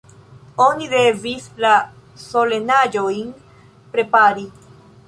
[0.67, 1.75] Oni devis la
[2.25, 3.33] solenaĵojn
[3.97, 4.53] prepari.